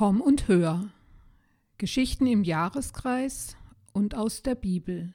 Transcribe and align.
Komm 0.00 0.22
und 0.22 0.48
hör. 0.48 0.88
Geschichten 1.76 2.26
im 2.26 2.42
Jahreskreis 2.42 3.58
und 3.92 4.14
aus 4.14 4.42
der 4.42 4.54
Bibel. 4.54 5.12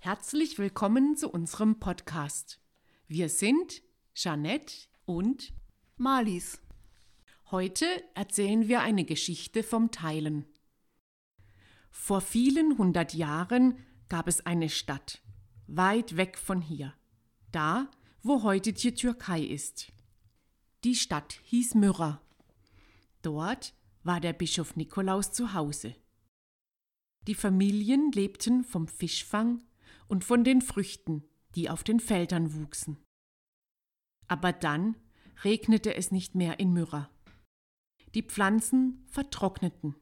Herzlich 0.00 0.58
willkommen 0.58 1.16
zu 1.16 1.30
unserem 1.30 1.78
Podcast. 1.78 2.58
Wir 3.06 3.28
sind 3.28 3.80
Jeanette 4.16 4.88
und 5.04 5.54
Malis. 5.96 6.60
Heute 7.52 7.86
erzählen 8.16 8.66
wir 8.66 8.80
eine 8.80 9.04
Geschichte 9.04 9.62
vom 9.62 9.92
Teilen. 9.92 10.46
Vor 11.96 12.20
vielen 12.20 12.76
hundert 12.76 13.14
Jahren 13.14 13.78
gab 14.08 14.28
es 14.28 14.44
eine 14.44 14.68
Stadt, 14.68 15.22
weit 15.68 16.18
weg 16.18 16.36
von 16.36 16.60
hier, 16.60 16.92
da, 17.50 17.90
wo 18.22 18.42
heute 18.42 18.74
die 18.74 18.92
Türkei 18.92 19.40
ist. 19.40 19.90
Die 20.82 20.96
Stadt 20.96 21.38
hieß 21.44 21.76
Myra. 21.76 22.20
Dort 23.22 23.74
war 24.02 24.20
der 24.20 24.34
Bischof 24.34 24.76
Nikolaus 24.76 25.32
zu 25.32 25.54
Hause. 25.54 25.94
Die 27.26 27.34
Familien 27.34 28.12
lebten 28.12 28.64
vom 28.64 28.86
Fischfang 28.86 29.62
und 30.06 30.24
von 30.24 30.44
den 30.44 30.60
Früchten, 30.60 31.24
die 31.54 31.70
auf 31.70 31.84
den 31.84 32.00
Feldern 32.00 32.54
wuchsen. 32.54 32.98
Aber 34.26 34.52
dann 34.52 34.96
regnete 35.42 35.94
es 35.94 36.10
nicht 36.10 36.34
mehr 36.34 36.60
in 36.60 36.74
Myra. 36.74 37.08
Die 38.14 38.22
Pflanzen 38.22 39.06
vertrockneten. 39.08 39.94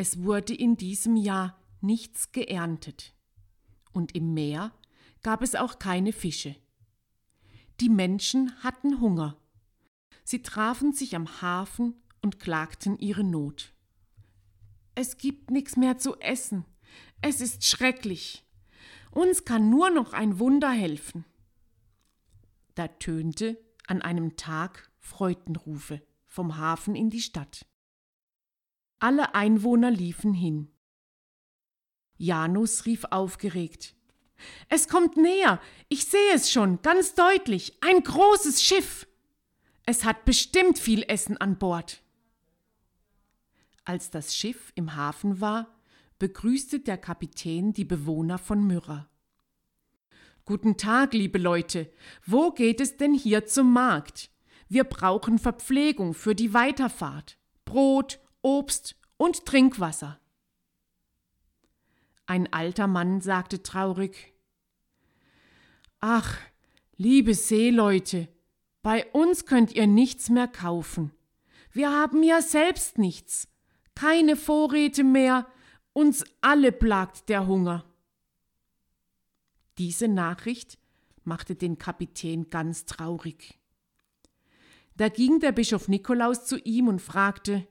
Es 0.00 0.22
wurde 0.22 0.54
in 0.54 0.76
diesem 0.76 1.16
Jahr 1.16 1.60
nichts 1.80 2.30
geerntet. 2.30 3.14
Und 3.92 4.14
im 4.14 4.32
Meer 4.32 4.72
gab 5.24 5.42
es 5.42 5.56
auch 5.56 5.80
keine 5.80 6.12
Fische. 6.12 6.54
Die 7.80 7.88
Menschen 7.88 8.52
hatten 8.62 9.00
Hunger. 9.00 9.36
Sie 10.22 10.40
trafen 10.40 10.92
sich 10.92 11.16
am 11.16 11.42
Hafen 11.42 12.00
und 12.22 12.38
klagten 12.38 12.96
ihre 12.96 13.24
Not. 13.24 13.72
Es 14.94 15.16
gibt 15.16 15.50
nichts 15.50 15.76
mehr 15.76 15.98
zu 15.98 16.16
essen. 16.20 16.64
Es 17.20 17.40
ist 17.40 17.64
schrecklich. 17.64 18.46
Uns 19.10 19.44
kann 19.44 19.68
nur 19.68 19.90
noch 19.90 20.12
ein 20.12 20.38
Wunder 20.38 20.70
helfen. 20.70 21.24
Da 22.76 22.86
tönte 22.86 23.58
an 23.88 24.00
einem 24.00 24.36
Tag 24.36 24.92
Freudenrufe 25.00 26.00
vom 26.28 26.56
Hafen 26.56 26.94
in 26.94 27.10
die 27.10 27.20
Stadt. 27.20 27.66
Alle 29.00 29.34
Einwohner 29.34 29.90
liefen 29.90 30.34
hin. 30.34 30.68
Janus 32.16 32.84
rief 32.84 33.04
aufgeregt. 33.10 33.94
Es 34.68 34.88
kommt 34.88 35.16
näher, 35.16 35.60
ich 35.88 36.04
sehe 36.04 36.34
es 36.34 36.50
schon, 36.50 36.82
ganz 36.82 37.14
deutlich, 37.14 37.78
ein 37.80 38.02
großes 38.02 38.62
Schiff. 38.62 39.06
Es 39.86 40.04
hat 40.04 40.24
bestimmt 40.24 40.78
viel 40.78 41.04
Essen 41.04 41.36
an 41.36 41.58
Bord. 41.58 42.02
Als 43.84 44.10
das 44.10 44.36
Schiff 44.36 44.72
im 44.74 44.96
Hafen 44.96 45.40
war, 45.40 45.74
begrüßte 46.18 46.80
der 46.80 46.98
Kapitän 46.98 47.72
die 47.72 47.84
Bewohner 47.84 48.38
von 48.38 48.66
Myra. 48.66 49.08
Guten 50.44 50.76
Tag, 50.76 51.14
liebe 51.14 51.38
Leute, 51.38 51.92
wo 52.26 52.50
geht 52.50 52.80
es 52.80 52.96
denn 52.96 53.14
hier 53.14 53.46
zum 53.46 53.72
Markt? 53.72 54.30
Wir 54.68 54.84
brauchen 54.84 55.38
Verpflegung 55.38 56.14
für 56.14 56.34
die 56.34 56.52
Weiterfahrt, 56.52 57.38
Brot 57.64 58.18
Obst 58.50 58.96
und 59.18 59.44
Trinkwasser. 59.44 60.18
Ein 62.24 62.50
alter 62.50 62.86
Mann 62.86 63.20
sagte 63.20 63.62
traurig 63.62 64.32
Ach, 66.00 66.38
liebe 66.96 67.34
Seeleute, 67.34 68.26
bei 68.80 69.04
uns 69.12 69.44
könnt 69.44 69.74
ihr 69.74 69.86
nichts 69.86 70.30
mehr 70.30 70.48
kaufen. 70.48 71.12
Wir 71.72 71.92
haben 71.92 72.22
ja 72.22 72.40
selbst 72.40 72.96
nichts, 72.96 73.48
keine 73.94 74.34
Vorräte 74.34 75.04
mehr, 75.04 75.46
uns 75.92 76.24
alle 76.40 76.72
plagt 76.72 77.28
der 77.28 77.46
Hunger. 77.46 77.84
Diese 79.76 80.08
Nachricht 80.08 80.78
machte 81.22 81.54
den 81.54 81.76
Kapitän 81.76 82.48
ganz 82.48 82.86
traurig. 82.86 83.58
Da 84.96 85.10
ging 85.10 85.38
der 85.38 85.52
Bischof 85.52 85.86
Nikolaus 85.86 86.46
zu 86.46 86.56
ihm 86.60 86.88
und 86.88 87.02
fragte 87.02 87.68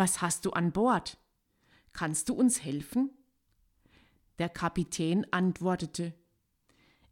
was 0.00 0.22
hast 0.22 0.46
du 0.46 0.50
an 0.52 0.72
Bord? 0.72 1.18
Kannst 1.92 2.30
du 2.30 2.34
uns 2.34 2.64
helfen? 2.64 3.10
Der 4.38 4.48
Kapitän 4.48 5.26
antwortete 5.30 6.14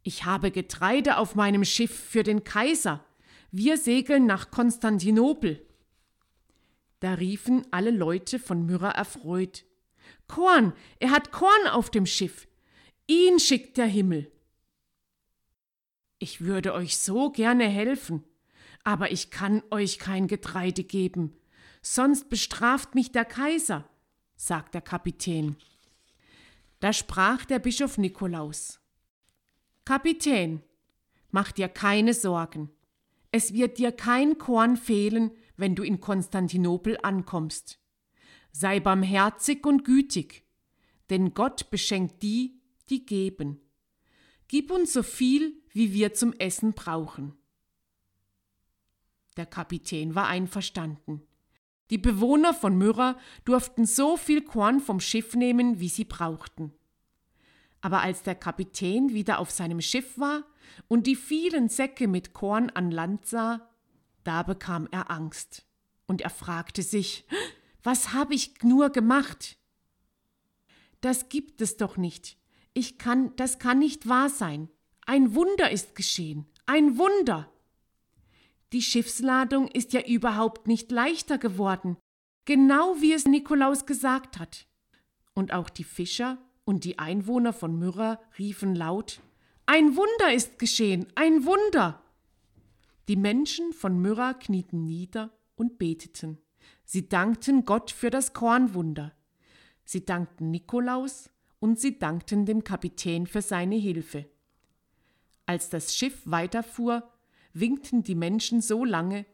Ich 0.01 0.25
habe 0.25 0.49
Getreide 0.49 1.17
auf 1.17 1.35
meinem 1.35 1.63
Schiff 1.63 1.93
für 1.93 2.23
den 2.23 2.43
Kaiser. 2.43 3.05
Wir 3.51 3.77
segeln 3.77 4.25
nach 4.25 4.49
Konstantinopel. 4.49 5.63
Da 6.99 7.13
riefen 7.13 7.67
alle 7.69 7.91
Leute 7.91 8.39
von 8.39 8.65
Myra 8.65 8.89
erfreut 8.89 9.65
Korn, 10.27 10.73
er 10.99 11.11
hat 11.11 11.31
Korn 11.31 11.67
auf 11.67 11.91
dem 11.91 12.07
Schiff. 12.07 12.47
Ihn 13.05 13.39
schickt 13.39 13.77
der 13.77 13.85
Himmel. 13.85 14.31
Ich 16.17 16.41
würde 16.41 16.73
euch 16.73 16.97
so 16.97 17.29
gerne 17.29 17.67
helfen, 17.67 18.23
aber 18.83 19.11
ich 19.11 19.29
kann 19.29 19.61
euch 19.69 19.99
kein 19.99 20.27
Getreide 20.27 20.83
geben, 20.83 21.38
sonst 21.81 22.29
bestraft 22.29 22.95
mich 22.95 23.11
der 23.11 23.25
Kaiser, 23.25 23.87
sagt 24.35 24.73
der 24.73 24.81
Kapitän. 24.81 25.55
Da 26.79 26.93
sprach 26.93 27.45
der 27.45 27.59
Bischof 27.59 27.97
Nikolaus. 27.97 28.79
Kapitän, 29.85 30.63
mach 31.31 31.51
dir 31.51 31.67
keine 31.67 32.13
Sorgen. 32.13 32.69
Es 33.31 33.53
wird 33.53 33.77
dir 33.77 33.91
kein 33.91 34.37
Korn 34.37 34.77
fehlen, 34.77 35.31
wenn 35.57 35.75
du 35.75 35.83
in 35.83 35.99
Konstantinopel 35.99 36.97
ankommst. 37.03 37.79
Sei 38.51 38.79
barmherzig 38.79 39.65
und 39.65 39.83
gütig, 39.83 40.43
denn 41.09 41.33
Gott 41.33 41.69
beschenkt 41.69 42.23
die, 42.23 42.61
die 42.89 43.05
geben. 43.05 43.59
Gib 44.47 44.71
uns 44.71 44.93
so 44.93 45.03
viel, 45.03 45.61
wie 45.73 45.93
wir 45.93 46.13
zum 46.13 46.33
Essen 46.33 46.73
brauchen. 46.73 47.35
Der 49.37 49.45
Kapitän 49.45 50.15
war 50.15 50.27
einverstanden. 50.27 51.21
Die 51.89 51.97
Bewohner 51.97 52.53
von 52.53 52.77
Myra 52.77 53.17
durften 53.45 53.85
so 53.85 54.17
viel 54.17 54.41
Korn 54.41 54.79
vom 54.79 54.99
Schiff 54.99 55.35
nehmen, 55.35 55.79
wie 55.79 55.89
sie 55.89 56.05
brauchten. 56.05 56.73
Aber 57.81 58.01
als 58.01 58.23
der 58.23 58.35
Kapitän 58.35 59.13
wieder 59.13 59.39
auf 59.39 59.51
seinem 59.51 59.81
Schiff 59.81 60.17
war 60.17 60.43
und 60.87 61.07
die 61.07 61.15
vielen 61.15 61.69
Säcke 61.69 62.07
mit 62.07 62.33
Korn 62.33 62.69
an 62.69 62.91
Land 62.91 63.25
sah, 63.25 63.69
da 64.23 64.43
bekam 64.43 64.87
er 64.91 65.09
Angst. 65.09 65.65
Und 66.05 66.21
er 66.21 66.29
fragte 66.29 66.83
sich, 66.83 67.25
was 67.83 68.13
habe 68.13 68.33
ich 68.33 68.61
nur 68.63 68.89
gemacht? 68.89 69.57
Das 71.01 71.29
gibt 71.29 71.61
es 71.61 71.77
doch 71.77 71.97
nicht. 71.97 72.37
Ich 72.73 72.97
kann, 72.97 73.35
das 73.35 73.59
kann 73.59 73.79
nicht 73.79 74.07
wahr 74.09 74.29
sein. 74.29 74.69
Ein 75.05 75.33
Wunder 75.33 75.71
ist 75.71 75.95
geschehen. 75.95 76.45
Ein 76.65 76.97
Wunder. 76.97 77.51
Die 78.71 78.81
Schiffsladung 78.81 79.67
ist 79.67 79.93
ja 79.93 80.01
überhaupt 80.01 80.67
nicht 80.67 80.91
leichter 80.91 81.37
geworden, 81.37 81.97
genau 82.45 82.95
wie 82.99 83.13
es 83.13 83.25
Nikolaus 83.25 83.85
gesagt 83.85 84.37
hat. 84.37 84.67
Und 85.33 85.53
auch 85.53 85.69
die 85.69 85.83
Fischer 85.83 86.37
und 86.65 86.83
die 86.83 86.99
Einwohner 86.99 87.53
von 87.53 87.79
Myrrha 87.79 88.19
riefen 88.37 88.75
laut 88.75 89.21
Ein 89.65 89.95
Wunder 89.95 90.33
ist 90.33 90.59
geschehen, 90.59 91.07
ein 91.15 91.45
Wunder. 91.45 92.03
Die 93.07 93.15
Menschen 93.15 93.73
von 93.73 93.99
Myrrha 93.99 94.33
knieten 94.35 94.85
nieder 94.85 95.31
und 95.55 95.79
beteten. 95.79 96.37
Sie 96.85 97.09
dankten 97.09 97.65
Gott 97.65 97.89
für 97.89 98.11
das 98.11 98.33
Kornwunder. 98.33 99.13
Sie 99.83 100.05
dankten 100.05 100.51
Nikolaus 100.51 101.31
und 101.59 101.79
sie 101.79 101.97
dankten 101.97 102.45
dem 102.45 102.63
Kapitän 102.63 103.25
für 103.25 103.41
seine 103.41 103.75
Hilfe. 103.75 104.29
Als 105.47 105.69
das 105.69 105.97
Schiff 105.97 106.21
weiterfuhr, 106.25 107.11
winkten 107.59 108.03
die 108.03 108.15
Menschen 108.15 108.61
so 108.61 108.85
lange, 108.85 109.25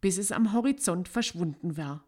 bis 0.00 0.18
es 0.18 0.32
am 0.32 0.52
Horizont 0.52 1.08
verschwunden 1.08 1.76
war. 1.76 2.04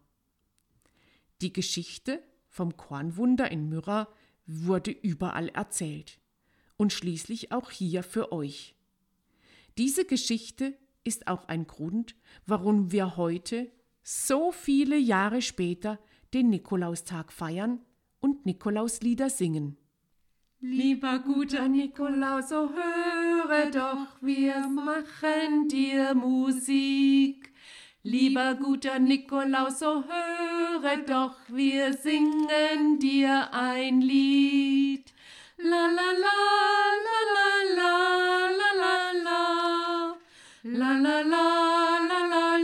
Die 1.41 1.53
Geschichte 1.53 2.21
vom 2.49 2.77
Kornwunder 2.77 3.51
in 3.51 3.69
Myrrha 3.69 4.07
wurde 4.45 4.91
überall 4.91 5.49
erzählt 5.49 6.19
und 6.77 6.93
schließlich 6.93 7.51
auch 7.51 7.71
hier 7.71 8.03
für 8.03 8.31
euch. 8.31 8.75
Diese 9.77 10.05
Geschichte 10.05 10.77
ist 11.03 11.27
auch 11.27 11.47
ein 11.47 11.67
Grund, 11.67 12.15
warum 12.45 12.91
wir 12.91 13.17
heute, 13.17 13.71
so 14.03 14.51
viele 14.51 14.97
Jahre 14.97 15.41
später, 15.41 15.99
den 16.33 16.49
Nikolaustag 16.49 17.31
feiern 17.31 17.81
und 18.19 18.45
Nikolauslieder 18.45 19.29
singen. 19.29 19.77
Lieber 20.61 21.19
guter 21.19 21.67
Nikolaus, 21.67 22.49
so 22.49 22.69
höre 22.69 23.71
doch, 23.71 24.07
wir 24.21 24.67
machen 24.67 25.67
dir 25.67 26.15
Musik. 26.15 27.51
Lieber 28.03 28.55
guter 28.55 28.99
Nikolaus, 28.99 29.79
so 29.79 30.03
höre 30.03 30.97
doch, 31.05 31.35
wir 31.49 31.93
singen 31.93 32.99
dir 32.99 33.53
ein 33.53 34.01
Lied. 34.01 35.13
La 35.57 35.87
la 35.87 36.11
la 36.23 36.37
la 37.05 37.19
la 37.35 37.49
la 37.75 37.91
la 38.61 38.95
la 39.23 39.35
la 40.63 40.91
la 40.93 41.21
la 41.21 41.21
la 41.21 41.45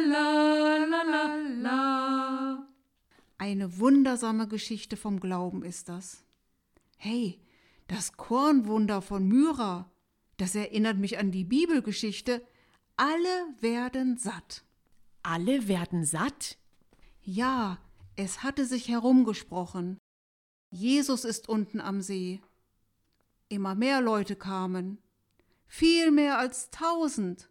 la 0.05 0.85
la 0.85 1.03
la 1.03 1.35
la 1.61 2.67
Eine 3.38 3.79
wundersame 3.79 4.47
Geschichte 4.47 4.97
vom 4.97 5.19
Glauben 5.19 5.63
ist 5.63 5.89
das. 5.89 6.23
Hey, 6.97 7.39
das 7.91 8.13
Kornwunder 8.13 9.01
von 9.01 9.27
Myra, 9.27 9.91
das 10.38 10.55
erinnert 10.55 10.97
mich 10.97 11.19
an 11.19 11.29
die 11.29 11.43
Bibelgeschichte. 11.43 12.41
Alle 12.95 13.53
werden 13.59 14.17
satt. 14.17 14.63
Alle 15.23 15.67
werden 15.67 16.05
satt? 16.05 16.57
Ja, 17.21 17.79
es 18.15 18.43
hatte 18.43 18.65
sich 18.65 18.88
herumgesprochen. 18.88 19.97
Jesus 20.69 21.25
ist 21.25 21.49
unten 21.49 21.81
am 21.81 22.01
See. 22.01 22.39
Immer 23.49 23.75
mehr 23.75 23.99
Leute 23.99 24.38
kamen, 24.38 24.97
viel 25.67 26.11
mehr 26.11 26.38
als 26.38 26.69
tausend. 26.69 27.49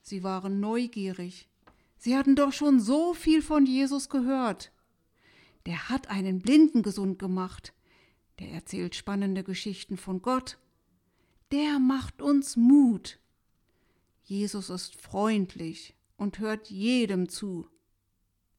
Sie 0.00 0.22
waren 0.22 0.60
neugierig. 0.60 1.48
Sie 1.96 2.16
hatten 2.16 2.36
doch 2.36 2.52
schon 2.52 2.78
so 2.78 3.14
viel 3.14 3.42
von 3.42 3.66
Jesus 3.66 4.08
gehört. 4.08 4.70
Der 5.66 5.88
hat 5.88 6.08
einen 6.08 6.38
Blinden 6.38 6.82
gesund 6.82 7.18
gemacht. 7.18 7.73
Der 8.38 8.50
erzählt 8.50 8.94
spannende 8.94 9.44
Geschichten 9.44 9.96
von 9.96 10.22
Gott. 10.22 10.58
Der 11.52 11.78
macht 11.78 12.20
uns 12.20 12.56
Mut. 12.56 13.18
Jesus 14.24 14.70
ist 14.70 15.00
freundlich 15.00 15.94
und 16.16 16.38
hört 16.38 16.70
jedem 16.70 17.28
zu. 17.28 17.68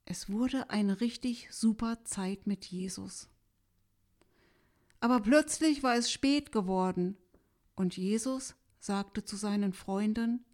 Es 0.05 0.29
wurde 0.29 0.69
eine 0.69 1.01
richtig 1.01 1.47
super 1.51 2.03
Zeit 2.03 2.45
mit 2.47 2.65
Jesus. 2.65 3.27
Aber 4.99 5.19
plötzlich 5.19 5.83
war 5.83 5.95
es 5.95 6.11
spät 6.11 6.51
geworden 6.51 7.17
und 7.75 7.97
Jesus 7.97 8.55
sagte 8.79 9.25
zu 9.25 9.35
seinen 9.35 9.73
Freunden, 9.73 10.45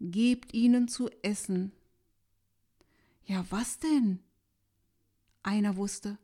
Gebt 0.00 0.52
ihnen 0.52 0.88
zu 0.88 1.08
essen. 1.22 1.72
Ja, 3.24 3.46
was 3.50 3.78
denn? 3.78 4.20
Einer 5.42 5.76
wusste, 5.76 6.18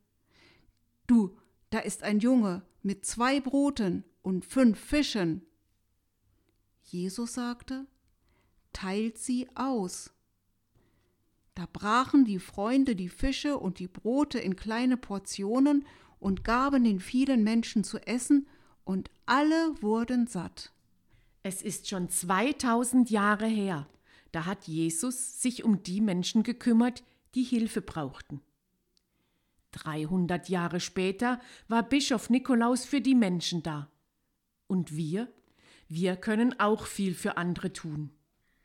Du, 1.07 1.40
da 1.71 1.79
ist 1.79 2.03
ein 2.03 2.19
Junge 2.19 2.63
mit 2.83 3.07
zwei 3.07 3.41
Broten 3.41 4.05
und 4.23 4.45
fünf 4.45 4.79
Fischen. 4.79 5.43
Jesus 6.83 7.35
sagte, 7.35 7.87
Teilt 8.73 9.19
sie 9.19 9.49
aus. 9.57 10.13
Da 11.55 11.67
brachen 11.73 12.25
die 12.25 12.39
Freunde 12.39 12.95
die 12.95 13.09
Fische 13.09 13.59
und 13.59 13.79
die 13.79 13.89
Brote 13.89 14.39
in 14.39 14.57
kleine 14.57 14.97
Portionen 14.97 15.85
und 16.19 16.45
gaben 16.45 16.85
den 16.85 17.01
vielen 17.01 17.43
Menschen 17.43 17.85
zu 17.85 17.99
essen, 18.07 18.47
und 18.85 19.11
alle 19.27 19.81
wurden 19.83 20.27
satt. 20.27 20.73
Es 21.43 21.63
ist 21.63 21.89
schon 21.89 22.09
2000 22.09 23.11
Jahre 23.11 23.47
her. 23.47 23.89
Da 24.33 24.47
hat 24.47 24.67
Jesus 24.67 25.41
sich 25.41 25.65
um 25.65 25.83
die 25.83 26.01
Menschen 26.01 26.43
gekümmert, 26.43 27.05
die 27.35 27.43
Hilfe 27.43 27.83
brauchten. 27.83 28.41
300 29.73 30.49
Jahre 30.49 30.81
später 30.81 31.41
war 31.69 31.83
Bischof 31.83 32.31
Nikolaus 32.31 32.85
für 32.85 33.01
die 33.01 33.15
Menschen 33.15 33.63
da. 33.63 33.91
Und 34.67 34.97
wir? 34.97 35.33
Wir 35.89 36.17
können 36.17 36.59
auch 36.61 36.87
viel 36.87 37.15
für 37.15 37.37
andere 37.37 37.73
tun. 37.73 38.11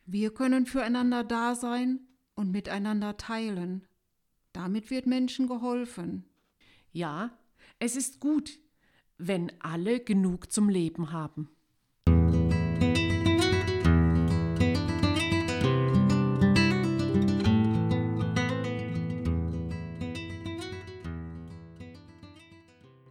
Wir 0.04 0.32
können 0.32 0.66
füreinander 0.66 1.24
da 1.24 1.54
sein 1.54 2.00
und 2.34 2.52
miteinander 2.52 3.16
teilen. 3.16 3.86
Damit 4.52 4.90
wird 4.90 5.06
Menschen 5.06 5.48
geholfen. 5.48 6.24
Ja, 6.92 7.36
es 7.78 7.96
ist 7.96 8.20
gut, 8.20 8.58
wenn 9.18 9.52
alle 9.60 10.00
genug 10.00 10.52
zum 10.52 10.68
Leben 10.68 11.12
haben. 11.12 11.50